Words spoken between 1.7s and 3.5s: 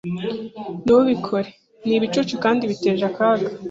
Nibicucu kandi biteje akaga.